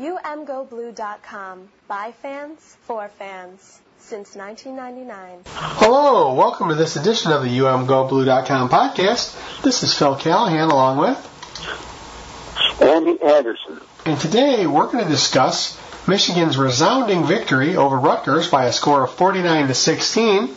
[0.00, 1.68] UMGoBlue.com.
[1.86, 3.82] By fans, for fans.
[3.98, 5.42] Since 1999.
[5.44, 9.62] Hello, welcome to this edition of the UMGoBlue.com podcast.
[9.62, 13.82] This is Phil Callahan along with Andy Anderson.
[14.06, 15.78] And today we're going to discuss
[16.08, 20.56] Michigan's resounding victory over Rutgers by a score of 49 to 16.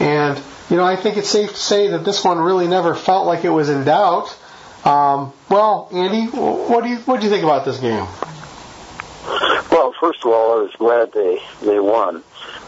[0.00, 3.26] And, you know, I think it's safe to say that this one really never felt
[3.26, 4.36] like it was in doubt.
[4.84, 8.06] Um, well, Andy, what do you what do you think about this game?
[10.00, 12.22] First of all, I was glad they they won.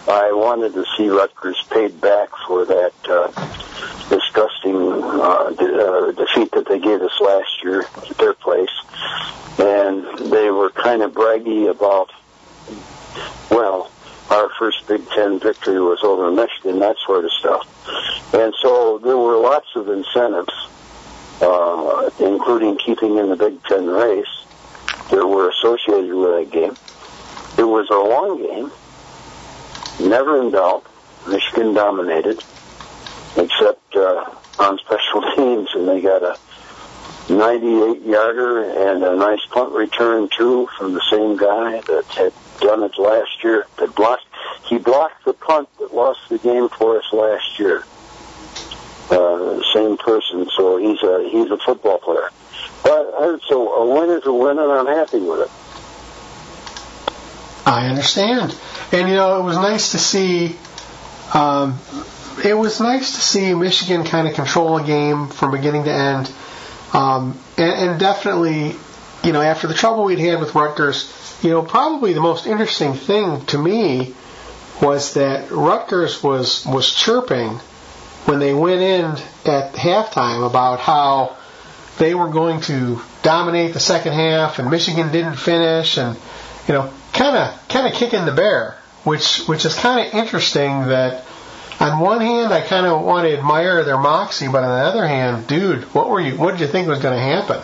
[0.09, 3.29] I wanted to see Rutgers paid back for that uh,
[4.09, 8.70] disgusting uh, de- uh, defeat that they gave us last year at their place,
[9.59, 12.11] and they were kind of braggy about.
[13.51, 13.91] Well,
[14.31, 19.19] our first Big Ten victory was over Michigan, that sort of stuff, and so there
[19.19, 20.55] were lots of incentives,
[21.42, 24.27] uh, including keeping in the Big Ten race
[25.11, 26.77] that were associated with that game.
[27.59, 28.71] It was a long game,
[30.09, 30.87] never in doubt.
[31.27, 32.42] Michigan dominated,
[33.37, 36.39] except uh, on special teams, and they got a
[37.29, 42.84] 98 yarder and a nice punt return too from the same guy that had done
[42.84, 43.67] it last year.
[43.79, 44.25] That blocked,
[44.67, 47.84] he blocked the punt that lost the game for us last year.
[49.11, 52.31] Uh, same person, so he's a he's a football player.
[52.84, 55.51] But so a win is a win, and I'm happy with it.
[57.69, 58.56] I understand,
[58.92, 60.56] and you know it was nice to see.
[61.34, 61.78] Um,
[62.42, 66.33] it was nice to see Michigan kind of control a game from beginning to end,
[66.94, 68.74] um, and, and definitely,
[69.22, 72.94] you know, after the trouble we'd had with Rutgers, you know, probably the most interesting
[72.94, 74.14] thing to me
[74.80, 77.58] was that Rutgers was was chirping
[78.24, 79.05] when they went in
[79.44, 81.36] at halftime about how
[81.98, 86.16] they were going to dominate the second half and Michigan didn't finish and
[86.69, 90.89] you know kind of kind of kicking the bear which which is kind of interesting
[90.89, 91.25] that
[91.81, 95.07] on one hand I kind of want to admire their moxie but on the other
[95.07, 97.63] hand dude what were you what did you think was going to happen?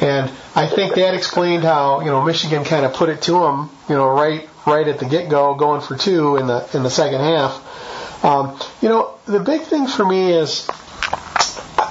[0.00, 3.70] And I think that explained how you know Michigan kind of put it to them
[3.88, 6.90] you know right right at the get go going for two in the in the
[6.90, 8.24] second half.
[8.24, 10.68] Um, you know the big thing for me is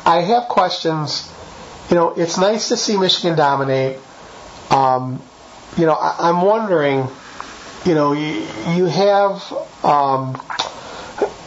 [0.06, 1.31] I have questions.
[1.90, 4.00] You know, it's nice to see Michigan dominate.
[4.70, 5.22] Um,
[5.78, 7.08] you know, I, am wondering,
[7.86, 8.46] you know, you,
[8.76, 9.52] you have
[9.84, 10.42] um,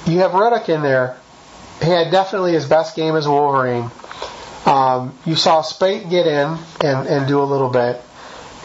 [0.06, 1.16] you have Rudock in there.
[1.82, 3.90] He had definitely his best game as Wolverine.
[4.64, 8.00] Um, you saw Speight get in and, and do a little bit.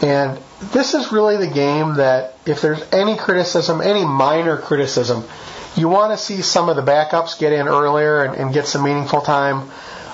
[0.02, 0.40] And
[0.72, 5.24] this is really the game that, if there's any criticism, any minor criticism,
[5.76, 8.82] you want to see some of the backups get in earlier and, and get some
[8.82, 9.70] meaningful time.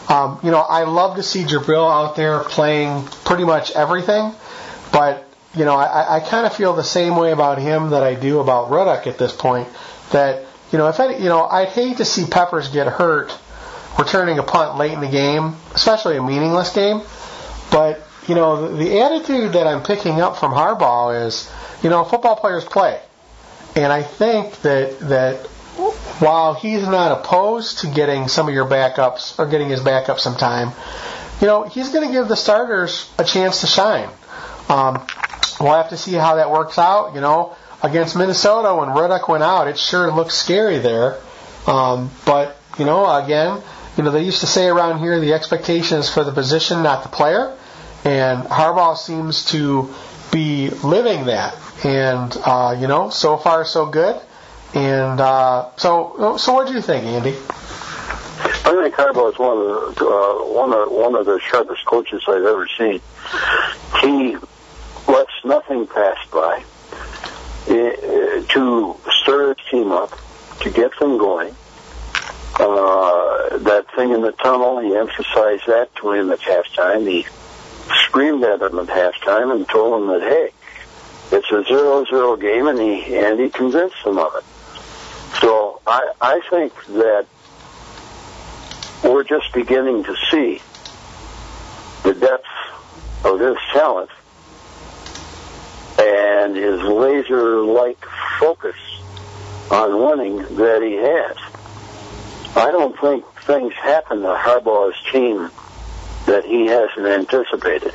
[0.08, 4.32] Um, you know, I love to see Jabrill out there playing pretty much everything,
[4.92, 5.27] but
[5.58, 8.38] you know, I, I kind of feel the same way about him that I do
[8.38, 9.66] about Rudock at this point.
[10.12, 13.36] That you know, if I, you know, I'd hate to see Peppers get hurt
[13.98, 17.02] returning a punt late in the game, especially a meaningless game.
[17.72, 21.50] But you know, the, the attitude that I'm picking up from Harbaugh is,
[21.82, 23.00] you know, football players play,
[23.74, 25.46] and I think that that
[26.20, 30.36] while he's not opposed to getting some of your backups or getting his backup some
[30.36, 30.70] time,
[31.40, 34.08] you know, he's going to give the starters a chance to shine.
[34.68, 35.06] Um,
[35.60, 37.14] we'll have to see how that works out.
[37.14, 41.18] You know, against Minnesota when Rudock went out, it sure looked scary there.
[41.66, 43.62] Um, but you know, again,
[43.96, 47.02] you know, they used to say around here the expectation is for the position, not
[47.02, 47.56] the player,
[48.04, 49.92] and Harbaugh seems to
[50.30, 51.56] be living that.
[51.84, 54.20] And uh, you know, so far so good.
[54.74, 57.30] And uh, so, so what do you think, Andy?
[57.30, 62.22] I think Harbaugh is one of the uh, one of one of the sharpest coaches
[62.28, 63.00] I've ever seen.
[64.02, 64.36] He
[65.48, 66.62] nothing passed by
[67.68, 70.12] uh, to stir his team up,
[70.60, 71.54] to get them going.
[72.60, 77.08] Uh, that thing in the tunnel, he emphasized that to him at halftime.
[77.08, 77.26] He
[78.04, 80.50] screamed at him at halftime and told him that, hey,
[81.30, 84.44] it's a zero-zero game, and he and he convinced them of it.
[85.40, 87.26] So I, I think that
[89.04, 90.60] we're just beginning to see
[92.02, 92.46] the depth
[93.24, 94.10] of his talent
[95.98, 98.04] and his laser-like
[98.38, 98.76] focus
[99.70, 101.36] on winning that he has.
[102.56, 105.50] I don't think things happen to Harbaugh's team
[106.26, 107.94] that he hasn't anticipated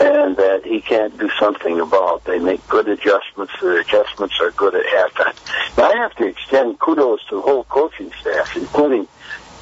[0.00, 2.24] and that he can't do something about.
[2.24, 3.52] They make good adjustments.
[3.60, 5.76] The adjustments are good at halftime.
[5.78, 9.06] Now, I have to extend kudos to the whole coaching staff, including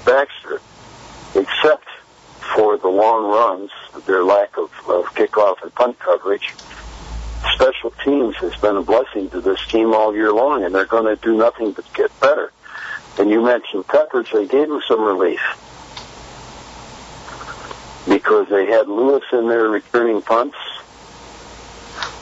[0.04, 0.60] Baxter,
[1.34, 1.86] except
[2.54, 3.70] for the long runs,
[4.06, 6.54] their lack of, of kickoff and punt coverage,
[7.54, 11.04] special teams has been a blessing to this team all year long, and they're going
[11.04, 12.52] to do nothing but get better.
[13.18, 15.40] And you mentioned Peppers; they gave him some relief
[18.08, 20.56] because they had Lewis in there returning punts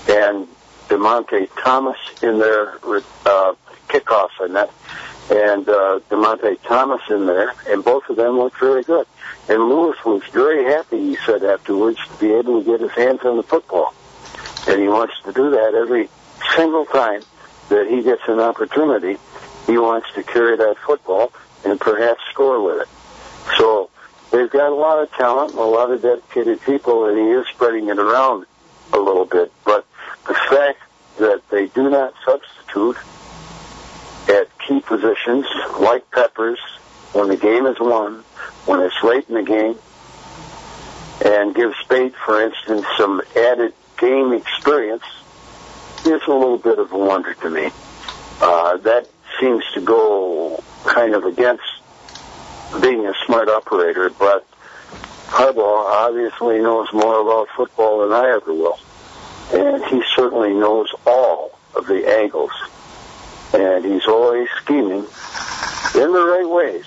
[0.08, 0.46] and
[0.88, 2.74] Dymonte Thomas in their
[3.26, 3.54] uh,
[3.88, 4.70] kickoff and that,
[5.30, 9.06] and uh, Dymonte Thomas in there, and both of them looked very good.
[9.48, 13.20] And Lewis was very happy, he said afterwards, to be able to get his hands
[13.24, 13.94] on the football.
[14.66, 16.08] And he wants to do that every
[16.54, 17.24] single time
[17.68, 19.16] that he gets an opportunity.
[19.66, 21.32] He wants to carry that football
[21.64, 22.88] and perhaps score with it.
[23.56, 23.90] So
[24.30, 27.46] they've got a lot of talent and a lot of dedicated people, and he is
[27.48, 28.46] spreading it around
[28.92, 29.52] a little bit.
[29.64, 29.86] But
[30.26, 30.80] the fact
[31.18, 32.96] that they do not substitute
[34.28, 35.46] at key positions
[35.78, 36.58] like Peppers
[37.12, 38.24] when the game is won,
[38.66, 39.76] when it's late in the game,
[41.24, 45.04] and give Speight, for instance, some added game experience
[46.04, 47.70] is a little bit of a wonder to me.
[48.40, 49.06] Uh, that
[49.38, 51.62] seems to go kind of against
[52.80, 54.46] being a smart operator, but
[55.26, 58.78] Harbaugh obviously knows more about football than I ever will.
[59.52, 62.52] And he certainly knows all of the angles.
[63.52, 65.04] And he's always scheming
[65.94, 66.84] in the right ways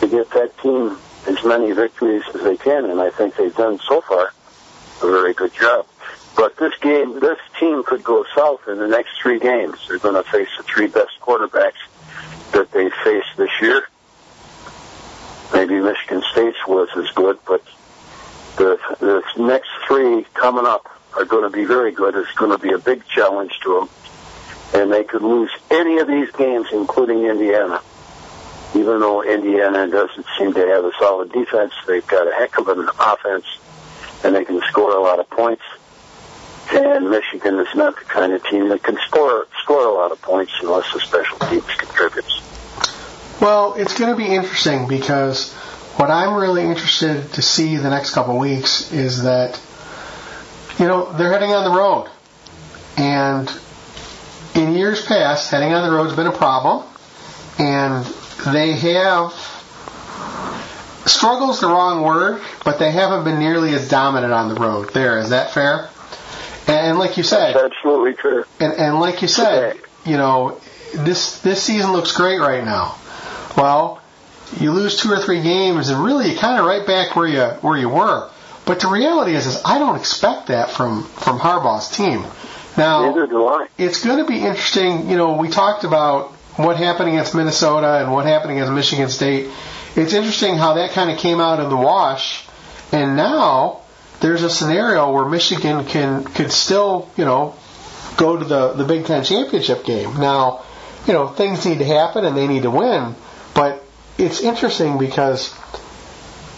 [0.00, 0.96] to get that team
[1.26, 2.86] as many victories as they can.
[2.86, 4.32] And I think they've done so far
[5.02, 5.86] a very good job.
[6.38, 9.76] But this game, this team could go south in the next three games.
[9.88, 11.82] They're going to face the three best quarterbacks
[12.52, 13.88] that they faced this year.
[15.52, 17.64] Maybe Michigan State's was as good, but
[18.56, 22.14] the the next three coming up are going to be very good.
[22.14, 23.88] It's going to be a big challenge to them,
[24.80, 27.82] and they could lose any of these games, including Indiana.
[28.76, 32.68] Even though Indiana doesn't seem to have a solid defense, they've got a heck of
[32.68, 33.46] an offense,
[34.22, 35.64] and they can score a lot of points.
[36.70, 40.20] And Michigan is not the kind of team that can score score a lot of
[40.20, 42.42] points unless the special teams contributes.
[43.40, 45.52] Well, it's going to be interesting because
[45.96, 49.60] what I'm really interested to see the next couple of weeks is that,
[50.78, 52.10] you know, they're heading on the road.
[52.96, 53.50] And
[54.54, 56.84] in years past, heading on the road has been a problem.
[57.58, 58.04] And
[58.52, 59.32] they have,
[61.06, 64.92] struggle's the wrong word, but they haven't been nearly as dominant on the road.
[64.92, 65.88] There, is that fair?
[66.68, 68.44] And like you said, That's absolutely true.
[68.60, 70.60] And, and like you said, you know,
[70.94, 72.96] this this season looks great right now.
[73.56, 74.00] Well,
[74.60, 77.42] you lose two or three games, and really you're kind of right back where you
[77.62, 78.30] where you were.
[78.66, 82.24] But the reality is, is I don't expect that from from Harbaugh's team.
[82.76, 83.66] Now, Neither do I.
[83.76, 85.08] it's going to be interesting.
[85.10, 89.48] You know, we talked about what happened against Minnesota and what happened against Michigan State.
[89.96, 92.46] It's interesting how that kind of came out in the wash,
[92.92, 93.80] and now
[94.20, 97.54] there's a scenario where Michigan can could still, you know,
[98.16, 100.16] go to the the Big Ten championship game.
[100.18, 100.64] Now,
[101.06, 103.14] you know, things need to happen and they need to win,
[103.54, 103.84] but
[104.18, 105.54] it's interesting because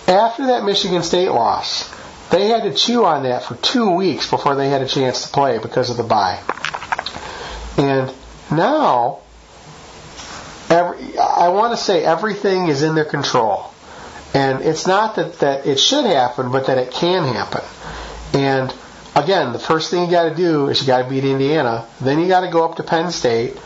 [0.08, 1.88] after that Michigan State loss,
[2.30, 5.28] they had to chew on that for two weeks before they had a chance to
[5.28, 6.40] play because of the bye.
[7.76, 8.12] And
[8.50, 9.20] now,
[10.68, 13.72] every, I want to say everything is in their control.
[14.32, 17.62] And it's not that, that it should happen, but that it can happen.
[18.32, 18.72] And
[19.14, 21.86] again, the first thing you got to do is you got to beat Indiana.
[22.00, 23.56] Then you got to go up to Penn State,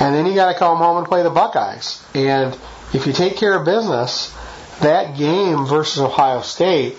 [0.00, 2.02] and then you got to come home and play the Buckeyes.
[2.14, 2.56] And
[2.92, 4.34] if you take care of business,
[4.80, 6.96] that game versus Ohio State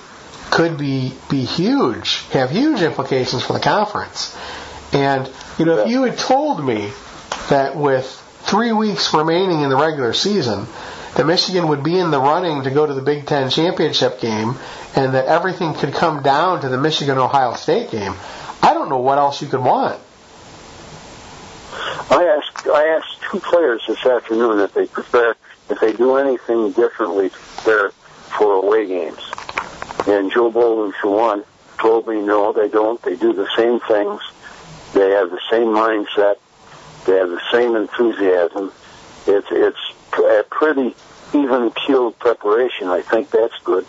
[0.51, 4.37] could be be huge, have huge implications for the conference.
[4.93, 6.91] And you know, if you had told me
[7.49, 8.05] that with
[8.43, 10.67] three weeks remaining in the regular season,
[11.15, 14.55] that Michigan would be in the running to go to the Big Ten championship game,
[14.95, 18.13] and that everything could come down to the Michigan Ohio State game,
[18.61, 19.99] I don't know what else you could want.
[22.09, 25.35] I asked I asked two players this afternoon if they prefer
[25.69, 27.89] if they do anything differently to prepare
[28.37, 29.19] for away games.
[30.07, 31.43] And Joe Bolden, for one,
[31.79, 33.01] told me no, they don't.
[33.01, 34.21] They do the same things.
[34.93, 36.35] They have the same mindset.
[37.05, 38.71] They have the same enthusiasm.
[39.27, 40.95] It's it's a pretty
[41.33, 42.87] even keeled preparation.
[42.87, 43.85] I think that's good.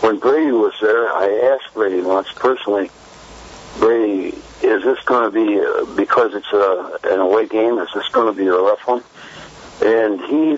[0.00, 2.90] When Brady was there, I asked Brady once personally,
[3.78, 7.78] Brady, is this going to be uh, because it's a, an away game?
[7.78, 9.02] Is this going to be a rough one?
[9.82, 10.56] And he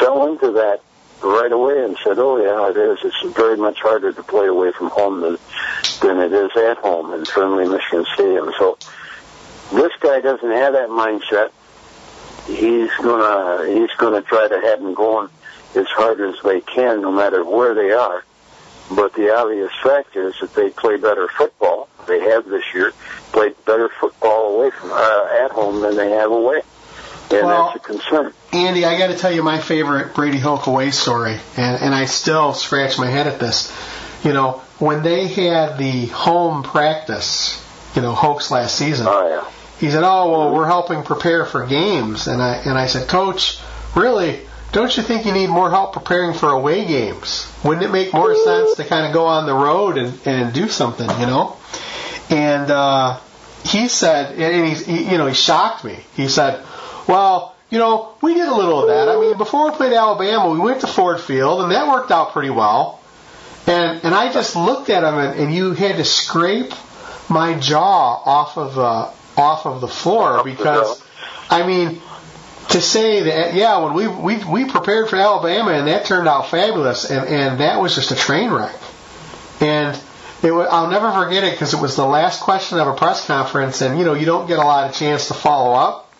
[0.00, 0.80] fell into that
[1.22, 2.98] right away and said, "Oh yeah, it is.
[3.04, 5.38] It's very much harder to play away from home than
[6.00, 8.78] than it is at home in friendly Michigan Stadium." So
[9.72, 11.50] this guy doesn't have that mindset.
[12.48, 15.28] He's gonna he's gonna try to have them going
[15.76, 18.24] as hard as they can, no matter where they are.
[18.90, 22.92] But the obvious fact is that they play better football they have this year,
[23.32, 26.62] played better football away from uh, at home than they have away,
[27.30, 28.32] and Well- that's a concern.
[28.52, 32.06] Andy, I got to tell you my favorite Brady Hoke away story, and, and I
[32.06, 33.70] still scratch my head at this.
[34.24, 37.62] You know, when they had the home practice,
[37.94, 39.50] you know, Hoke's last season, Oh yeah.
[39.78, 43.58] He said, "Oh well, we're helping prepare for games," and I and I said, "Coach,
[43.94, 44.40] really,
[44.72, 47.50] don't you think you need more help preparing for away games?
[47.64, 50.68] Wouldn't it make more sense to kind of go on the road and and do
[50.68, 51.56] something, you know?"
[52.30, 53.18] And uh,
[53.64, 55.98] he said, and he, he, you know, he shocked me.
[56.14, 56.64] He said,
[57.06, 59.10] "Well." You know, we did a little of that.
[59.10, 62.32] I mean, before we played Alabama, we went to Ford Field, and that worked out
[62.32, 62.98] pretty well.
[63.66, 66.72] And and I just looked at him, and, and you had to scrape
[67.28, 71.02] my jaw off of the off of the floor because.
[71.50, 72.00] I mean,
[72.70, 76.50] to say that yeah, when we we we prepared for Alabama and that turned out
[76.50, 78.74] fabulous, and and that was just a train wreck.
[79.60, 79.98] And
[80.42, 83.26] it wa I'll never forget it because it was the last question of a press
[83.26, 86.12] conference, and you know you don't get a lot of chance to follow up,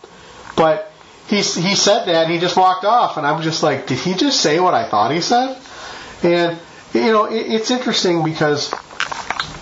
[0.56, 0.86] but.
[1.28, 4.14] He, he said that and he just walked off and I'm just like, did he
[4.14, 5.58] just say what I thought he said?
[6.22, 6.58] And
[6.94, 8.72] you know, it, it's interesting because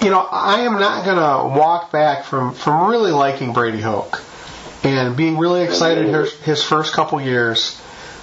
[0.03, 4.23] you know I am not going to walk back from from really liking Brady Hoke
[4.85, 7.81] and being really excited his, his first couple years,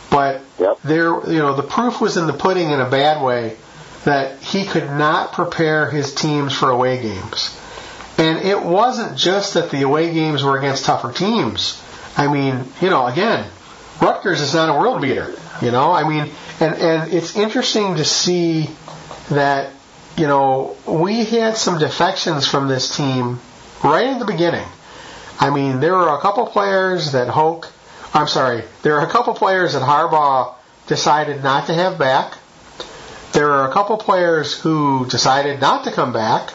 [0.10, 0.78] but Yep.
[0.84, 3.58] there you know the proof was in the pudding in a bad way
[4.06, 7.58] that he could not prepare his teams for away games.
[8.18, 11.82] And it wasn't just that the away games were against tougher teams.
[12.16, 13.50] I mean, you know, again,
[14.02, 15.34] Rutgers is not a world beater.
[15.62, 18.70] You know, I mean, and and it's interesting to see
[19.30, 19.72] that
[20.18, 23.40] you know we had some defections from this team
[23.84, 24.68] right at the beginning.
[25.40, 27.72] I mean, there were a couple players that Hoke,
[28.14, 30.56] I'm sorry, there are a couple players that Harbaugh
[30.88, 32.38] decided not to have back.
[33.34, 36.54] There are a couple players who decided not to come back.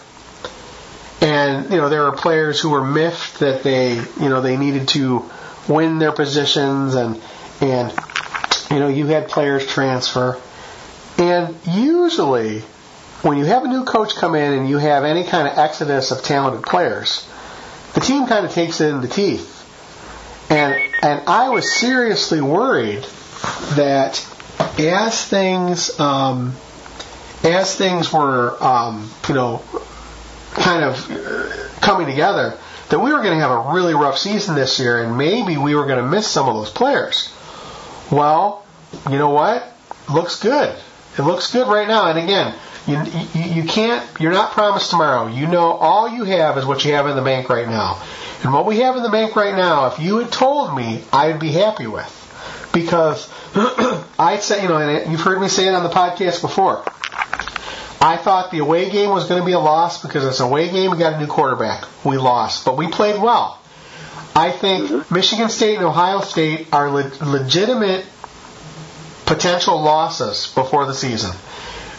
[1.21, 4.87] And, you know, there are players who were miffed that they, you know, they needed
[4.89, 5.29] to
[5.69, 7.21] win their positions and,
[7.61, 7.93] and,
[8.71, 10.41] you know, you had players transfer.
[11.19, 12.63] And usually,
[13.23, 16.11] when you have a new coach come in and you have any kind of exodus
[16.11, 17.29] of talented players,
[17.95, 19.55] the team kind of takes it in the teeth.
[20.51, 23.05] And and I was seriously worried
[23.75, 24.25] that
[24.79, 26.55] as things um,
[27.45, 29.63] as things were um, you know
[30.53, 32.57] kind of uh, coming together,
[32.89, 35.75] that we were going to have a really rough season this year, and maybe we
[35.75, 37.33] were going to miss some of those players.
[38.11, 38.65] Well,
[39.11, 39.71] you know what?
[40.11, 40.75] Looks good.
[41.19, 42.09] It looks good right now.
[42.09, 42.55] And again,
[42.89, 43.03] you,
[43.35, 45.27] you, you can't, you're not promised tomorrow.
[45.27, 48.03] You know, all you have is what you have in the bank right now.
[48.43, 51.39] And what we have in the bank right now, if you had told me, I'd
[51.39, 52.15] be happy with.
[52.73, 53.29] Because
[54.19, 56.85] I'd say, you know, and you've heard me say it on the podcast before.
[58.01, 60.71] I thought the away game was going to be a loss because it's an away
[60.71, 60.91] game.
[60.91, 61.85] We got a new quarterback.
[62.05, 63.61] We lost, but we played well.
[64.37, 65.15] I think mm-hmm.
[65.15, 68.07] Michigan State and Ohio State are le- legitimate
[69.27, 71.33] potential losses before the season.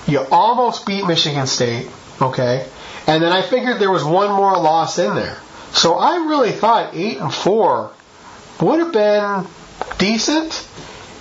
[0.10, 1.88] You almost beat Michigan State,
[2.22, 2.68] okay?
[3.08, 5.38] And then I figured there was one more loss in there.
[5.72, 7.92] So I really thought 8 and 4
[8.62, 9.48] would have been
[9.98, 10.68] decent.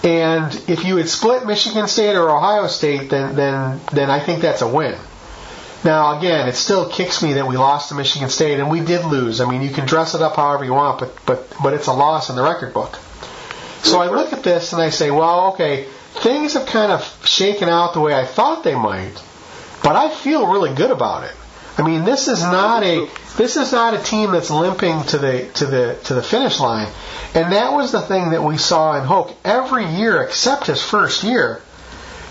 [0.02, 4.42] And if you had split Michigan State or Ohio State, then then then I think
[4.42, 4.96] that's a win.
[5.84, 9.04] Now again, it still kicks me that we lost to Michigan State, and we did
[9.04, 9.40] lose.
[9.40, 11.92] I mean, you can dress it up however you want, but but but it's a
[11.92, 12.96] loss in the record book.
[13.82, 15.86] So I look at this and I say, well, okay,
[16.22, 19.14] things have kind of shaken out the way I thought they might,
[19.82, 21.34] but I feel really good about it.
[21.76, 25.48] I mean, this is not a this is not a team that's limping to the
[25.54, 26.88] to the to the finish line,
[27.34, 31.22] and that was the thing that we saw in Hoke every year except his first
[31.22, 31.62] year.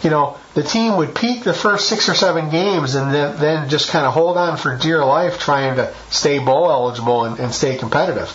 [0.03, 3.69] You know, the team would peak the first six or seven games and then, then
[3.69, 7.53] just kind of hold on for dear life, trying to stay bowl eligible and, and
[7.53, 8.31] stay competitive.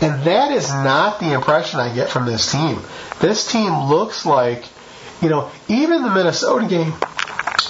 [0.00, 2.80] And that is not the impression I get from this team.
[3.20, 4.64] This team looks like,
[5.22, 6.92] you know, even the Minnesota game,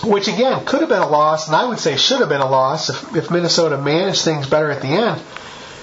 [0.04, 2.48] which again could have been a loss, and I would say should have been a
[2.48, 5.20] loss if, if Minnesota managed things better at the end.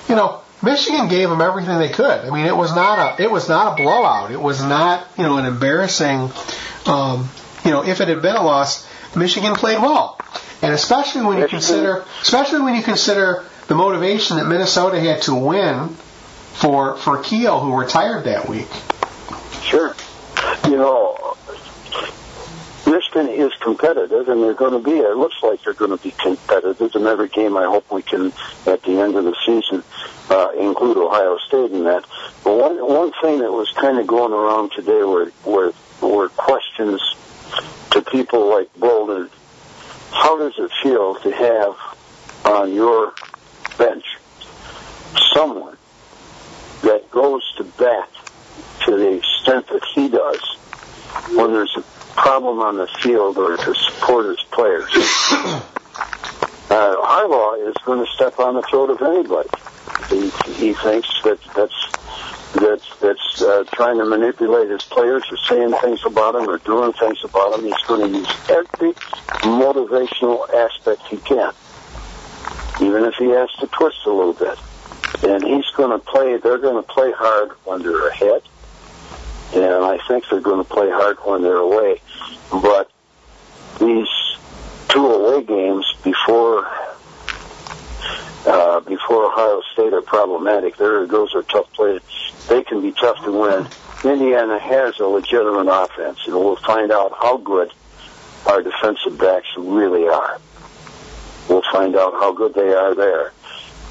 [0.09, 2.25] You know, Michigan gave them everything they could.
[2.25, 4.31] I mean, it was not a it was not a blowout.
[4.31, 6.31] It was not you know an embarrassing.
[6.86, 7.29] Um,
[7.63, 10.17] you know, if it had been a loss, Michigan played well,
[10.62, 15.36] and especially when you consider, especially when you consider the motivation that Minnesota had to
[15.36, 15.89] win
[16.53, 18.67] for for Kill, who retired that week.
[19.62, 19.95] Sure.
[20.65, 21.36] You know,
[22.88, 24.98] Michigan is competitive, and they're going to be.
[24.98, 27.58] It looks like they're going to be competitive in every game.
[27.58, 28.32] I hope we can,
[28.65, 29.84] at the end of the season,
[30.29, 32.06] uh, include Ohio State in that.
[32.46, 37.01] But one one thing that was kind of going around today were were were questions
[37.91, 39.29] to people like Bolden.
[40.12, 41.75] How does it feel to have
[42.46, 43.13] on your
[43.77, 44.06] bench
[45.34, 45.77] someone
[46.84, 48.10] that goes to bat
[48.86, 50.41] to the extent that he does
[51.36, 54.91] when there's a problem on the field or to support his players.
[56.69, 59.47] Uh, Harbaugh is going to step on the throat of anybody.
[60.09, 65.74] He, he thinks that that's that's that's uh, trying to manipulate his players or saying
[65.81, 67.63] things about them or doing things about them.
[67.63, 68.93] He's going to use every
[69.47, 71.53] motivational aspect he can,
[72.81, 74.57] even if he has to twist a little bit.
[75.24, 76.38] And he's going to play.
[76.38, 78.41] They're going to play hard when they're ahead,
[79.54, 82.01] and I think they're going to play hard when they're away.
[82.51, 82.92] But
[83.80, 84.08] these
[84.89, 86.66] two away games before
[88.46, 90.77] uh, before Ohio State are problematic.
[90.77, 92.01] There, those are tough plays.
[92.48, 93.68] They can be tough to win.
[94.04, 97.74] Indiana has a legitimate offense, and we'll find out how good
[98.46, 100.39] our defensive backs really are.
[101.50, 103.34] We'll find out how good they are there.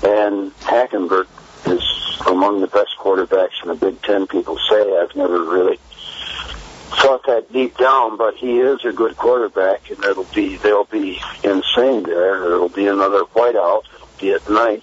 [0.02, 1.26] And Hackenberg
[1.66, 1.82] is
[2.26, 4.26] among the best quarterbacks in the Big Ten.
[4.26, 5.78] People say I've never really
[7.00, 11.20] thought that deep down, but he is a good quarterback, and it'll be they'll be
[11.44, 12.44] insane there.
[12.44, 13.84] It'll be another whiteout.
[13.94, 14.82] It'll be at night,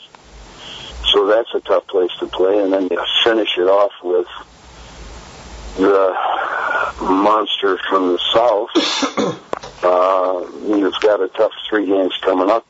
[1.11, 2.59] so that's a tough place to play.
[2.59, 4.27] And then you finish it off with
[5.77, 6.15] the
[7.01, 8.69] monster from the south.
[9.83, 10.45] uh,
[10.77, 12.65] you've got a tough three games coming up.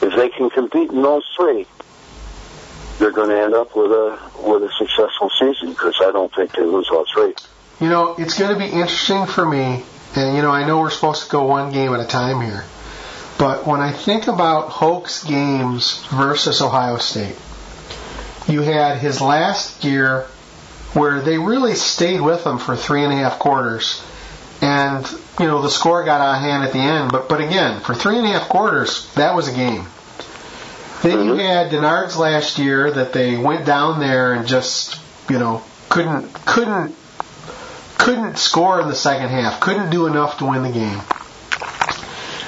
[0.00, 1.66] If they can compete in those three,
[2.98, 6.52] they're going to end up with a with a successful season because I don't think
[6.52, 7.34] they lose all three.
[7.80, 9.84] You know, it's going to be interesting for me,
[10.16, 12.64] and you know, I know we're supposed to go one game at a time here,
[13.38, 17.36] but when I think about Hoke's games versus Ohio State,
[18.48, 20.26] you had his last year
[20.94, 24.02] where they really stayed with him for three and a half quarters,
[24.60, 27.12] and you know the score got out of hand at the end.
[27.12, 29.86] But but again, for three and a half quarters, that was a game.
[31.02, 35.00] Then you had Denard's last year that they went down there and just
[35.30, 36.94] you know couldn't couldn't
[37.98, 41.00] couldn't score in the second half, couldn't do enough to win the game.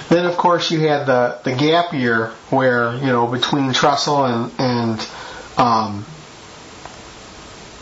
[0.09, 4.53] Then of course you had the the gap year where you know between Tressel and
[4.59, 5.09] and
[5.57, 6.05] um,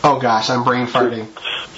[0.03, 1.27] oh gosh, I'm brain farting.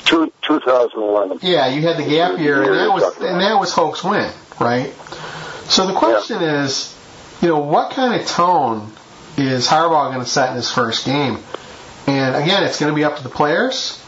[0.03, 1.39] Two, 2011.
[1.41, 4.93] Yeah, you had the gap year, and that was and that was Hoke's win, right?
[5.69, 6.65] So the question yeah.
[6.65, 6.93] is,
[7.41, 8.91] you know, what kind of tone
[9.37, 11.39] is Harbaugh going to set in his first game?
[12.07, 14.01] And again, it's going to be up to the players.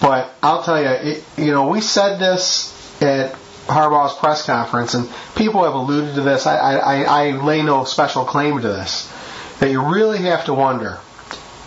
[0.00, 3.32] But I'll tell you, it, you know, we said this at
[3.66, 6.46] Harbaugh's press conference, and people have alluded to this.
[6.46, 9.12] I, I, I lay no special claim to this.
[9.60, 10.98] That you really have to wonder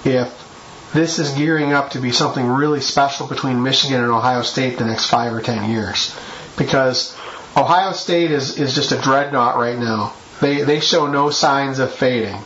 [0.03, 4.77] if this is gearing up to be something really special between Michigan and Ohio State
[4.77, 6.13] the next five or ten years.
[6.57, 7.15] Because
[7.55, 10.13] Ohio State is, is just a dreadnought right now.
[10.41, 12.39] They, they show no signs of fading.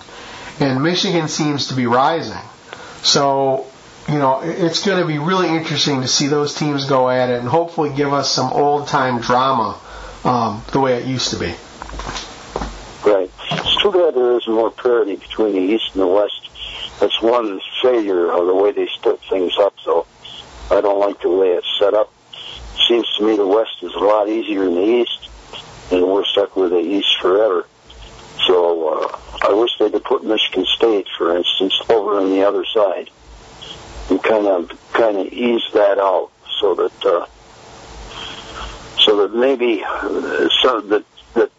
[0.60, 2.42] And Michigan seems to be rising.
[3.02, 3.70] So
[4.12, 7.40] you know, it's going to be really interesting to see those teams go at it
[7.40, 9.80] and hopefully give us some old time drama
[10.24, 11.54] um, the way it used to be.
[13.06, 13.30] Right.
[13.52, 16.50] It's too bad there isn't more parity between the East and the West.
[17.00, 20.08] That's one failure of the way they split things up, though.
[20.72, 22.12] I don't like the way it's set up.
[22.34, 25.30] It seems to me the West is a lot easier than the East,
[25.92, 27.66] and we're stuck with the East forever.
[28.48, 32.66] So uh, I wish they'd have put Michigan State, for instance, over on the other
[32.66, 33.10] side
[34.10, 37.26] and kind of kind of ease that out so that uh,
[39.00, 41.52] so that maybe uh, so that that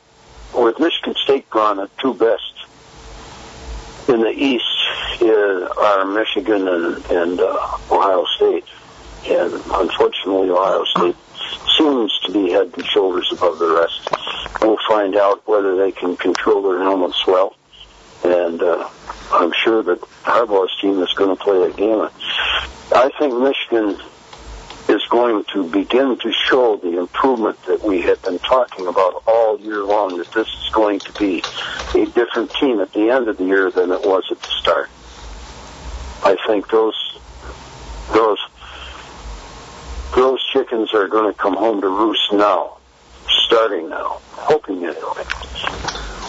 [0.55, 2.55] with Michigan State gone, the two best
[4.09, 4.64] in the East
[5.81, 8.64] are Michigan and, and uh, Ohio State,
[9.27, 11.16] and unfortunately, Ohio State
[11.81, 14.09] seems to be head and shoulders above the rest.
[14.61, 17.57] We'll find out whether they can control their helmets well,
[18.25, 18.62] and.
[18.62, 18.88] Uh,
[19.33, 22.09] I'm sure that Harbaugh's team is going to play that game.
[22.93, 23.97] I think Michigan
[24.88, 29.61] is going to begin to show the improvement that we have been talking about all
[29.61, 31.45] year long, that this is going to be
[31.95, 34.90] a different team at the end of the year than it was at the start.
[36.25, 37.19] I think those
[38.12, 38.50] those those
[40.61, 42.77] chickens are going to come home to roost now,
[43.46, 45.25] starting now, hoping anyway.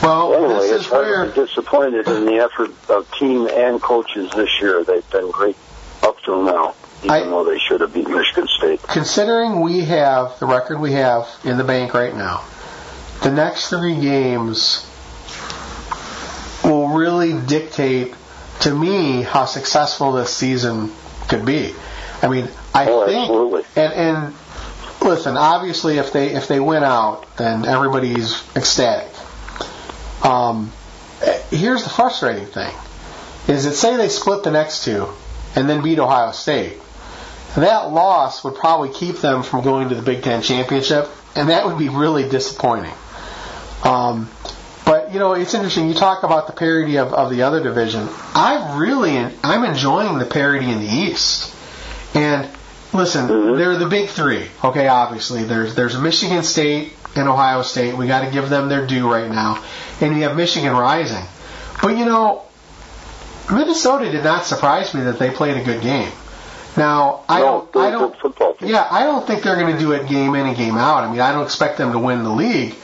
[0.01, 4.49] Well, anyway, this it's is where disappointed in the effort of team and coaches this
[4.61, 4.83] year.
[4.83, 5.57] They've been great
[6.01, 8.81] up till now, even I, though they should have beat Michigan State.
[8.83, 12.43] Considering we have the record we have in the bank right now,
[13.23, 14.87] the next three games
[16.63, 18.15] will really dictate
[18.61, 20.91] to me how successful this season
[21.27, 21.73] could be.
[22.23, 23.63] I mean, I oh, think, absolutely.
[23.75, 24.35] and and
[25.01, 29.11] listen, obviously, if they if they win out, then everybody's ecstatic.
[30.23, 30.71] Um,
[31.49, 32.73] here's the frustrating thing:
[33.47, 35.09] is that say they split the next two
[35.55, 36.79] and then beat Ohio State,
[37.55, 41.65] that loss would probably keep them from going to the Big Ten championship, and that
[41.65, 42.93] would be really disappointing.
[43.83, 44.29] Um,
[44.85, 45.87] but you know, it's interesting.
[45.89, 48.07] You talk about the parity of, of the other division.
[48.33, 51.55] I really, I'm enjoying the parity in the East.
[52.13, 52.50] And
[52.93, 53.57] listen, Mhm.
[53.57, 54.47] they're the big three.
[54.63, 57.95] Okay, obviously there's there's Michigan State and Ohio State.
[57.97, 59.59] We got to give them their due right now.
[59.99, 61.23] And you have Michigan rising.
[61.81, 62.43] But you know,
[63.51, 66.11] Minnesota did not surprise me that they played a good game.
[66.77, 68.69] Now I No, don't, I don't, good football team.
[68.69, 71.03] yeah, I don't think they're going to do it game in and game out.
[71.03, 72.75] I mean, I don't expect them to win the league,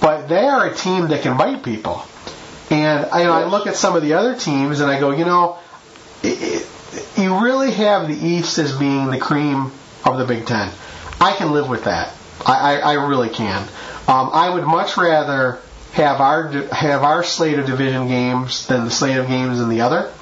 [0.00, 2.02] but they are a team that can bite people.
[2.70, 5.10] And I, you know, I look at some of the other teams and I go,
[5.12, 5.58] you know,
[6.24, 6.66] it, it,
[7.16, 9.72] you really have the East as being the cream
[10.04, 10.70] of the Big Ten.
[11.20, 12.12] I can live with that.
[12.44, 13.62] I, I, I really can.
[14.08, 15.58] Um, I would much rather
[15.92, 19.80] have our have our slate of division games than the slate of games in the
[19.80, 20.12] other.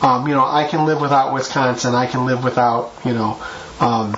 [0.00, 1.94] Um, you know, I can live without Wisconsin.
[1.94, 3.42] I can live without you know
[3.80, 4.14] um,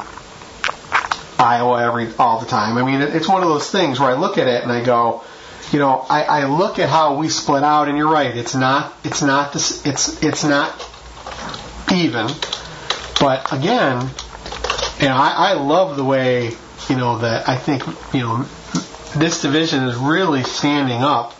[1.39, 2.77] Iowa every all the time.
[2.77, 4.85] I mean, it, it's one of those things where I look at it and I
[4.85, 5.25] go,
[5.73, 8.37] you know, I, I look at how we split out, and you're right.
[8.37, 10.79] It's not it's not this it's it's not
[11.93, 12.29] even.
[13.21, 14.09] But again,
[14.99, 16.53] you know, I, I love the way
[16.89, 18.45] you know that I think you know
[19.17, 21.35] this division is really standing up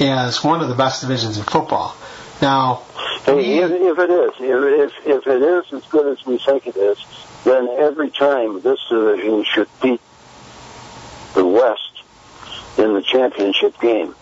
[0.00, 1.94] as one of the best divisions in football.
[2.40, 2.82] Now,
[3.24, 6.66] Hey, if, if it is, if, if if it is as good as we think
[6.66, 6.98] it is,
[7.44, 10.00] then every time this division should beat
[11.34, 12.02] the West
[12.78, 14.14] in the championship game.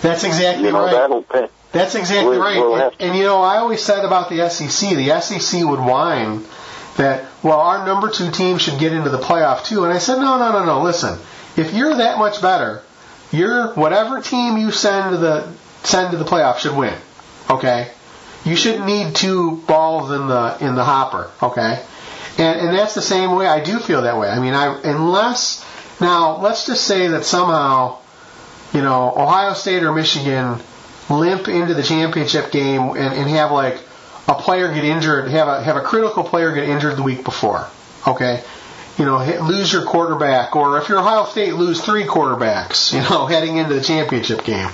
[0.00, 0.92] that's exactly You know right.
[0.92, 1.48] that'll pay.
[1.74, 2.56] That's exactly right.
[2.56, 6.44] we'll and, and you know, I always said about the SEC, the SEC would whine
[6.96, 9.84] that, well, our number two team should get into the playoff too.
[9.84, 10.82] And I said, no, no, no, no.
[10.82, 11.18] Listen,
[11.56, 12.82] if you're that much better,
[13.32, 16.94] your whatever team you send to the send to the playoff should win.
[17.50, 17.90] Okay,
[18.44, 21.30] you shouldn't need two balls in the in the hopper.
[21.42, 21.82] Okay,
[22.38, 24.28] and and that's the same way I do feel that way.
[24.28, 25.64] I mean, I unless
[26.00, 27.98] now let's just say that somehow
[28.74, 30.58] you know, Ohio State or Michigan
[31.10, 33.80] limp into the championship game and, and have like
[34.28, 37.68] a player get injured, have a have a critical player get injured the week before.
[38.06, 38.42] Okay,
[38.98, 42.92] you know, lose your quarterback, or if you're Ohio State, lose three quarterbacks.
[42.92, 44.68] You know, heading into the championship game.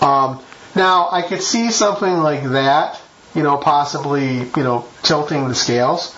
[0.00, 0.42] Um,
[0.74, 3.00] now, I could see something like that,
[3.34, 6.16] you know, possibly, you know, tilting the scales.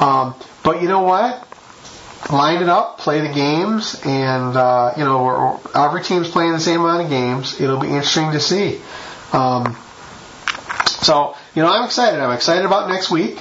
[0.00, 1.45] Um, but you know what?
[2.30, 6.60] Line it up, play the games, and, uh, you know, we're- every team's playing the
[6.60, 7.60] same amount of games.
[7.60, 8.80] It'll be interesting to see.
[9.32, 9.76] Um,
[11.02, 12.20] so, you know, I'm excited.
[12.20, 13.38] I'm excited about next week,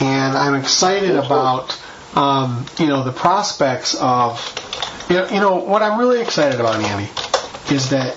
[0.00, 1.76] and I'm excited about,
[2.16, 4.40] um, you know, the prospects of,
[5.10, 7.10] you know, you know, what I'm really excited about, Andy,
[7.70, 8.16] is that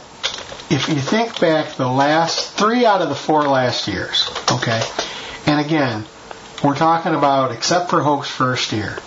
[0.69, 4.81] if you think back the last three out of the four last years, okay,
[5.45, 6.05] and again,
[6.63, 8.97] we're talking about except for Hoke's first year,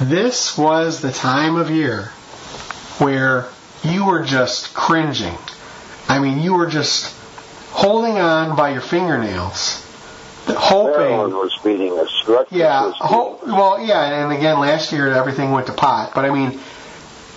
[0.00, 2.04] this was the time of year
[2.98, 3.46] where
[3.82, 5.36] you were just cringing.
[6.08, 7.14] I mean, you were just
[7.70, 9.84] holding on by your fingernails,
[10.46, 11.00] hoping.
[11.00, 12.10] Maryland was beating us.
[12.26, 12.90] Rutgers Yeah.
[12.92, 16.12] Ho- well, yeah, and again, last year everything went to pot.
[16.14, 16.58] But I mean,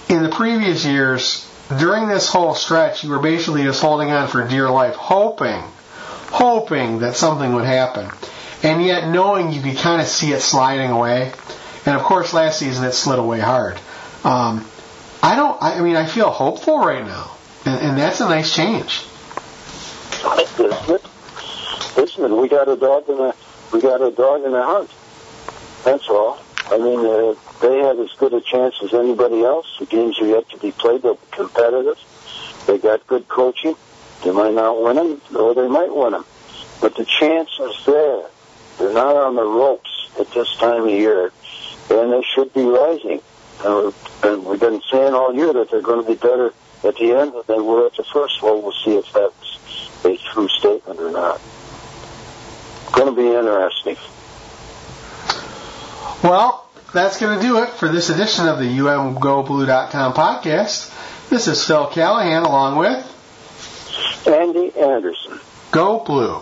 [0.07, 1.45] in the previous years,
[1.77, 5.61] during this whole stretch, you were basically just holding on for dear life, hoping,
[6.31, 8.09] hoping that something would happen,
[8.63, 11.31] and yet knowing you could kind of see it sliding away.
[11.89, 13.79] And of course, last season it slid away hard.
[14.23, 14.63] Um,
[15.23, 15.57] I don't.
[15.59, 19.05] I mean, I feel hopeful right now, and, and that's a nice change.
[21.97, 22.37] Isn't?
[22.37, 23.35] We got a dog in the
[23.73, 24.91] we got a dog in the hunt.
[25.83, 26.39] That's all.
[26.67, 29.65] I mean, uh, they have as good a chance as anybody else.
[29.79, 31.01] The games are yet to be played.
[31.01, 31.97] They're competitive.
[32.67, 33.75] They got good coaching.
[34.23, 36.25] They might not win them, or they might win them.
[36.81, 38.25] But the chance is there.
[38.77, 41.31] They're not on the ropes at this time of year,
[41.89, 43.21] and they should be rising.
[43.63, 43.91] Uh,
[44.23, 47.33] and we've been saying all year that they're going to be better at the end
[47.33, 48.41] than they were at the first.
[48.41, 51.41] Well, we'll see if that's a true statement or not.
[52.93, 53.97] Going to be interesting.
[56.23, 61.29] Well, that's going to do it for this edition of the umgoblue.com podcast.
[61.29, 65.39] This is Phil Callahan along with Andy Anderson.
[65.71, 66.41] Go Blue.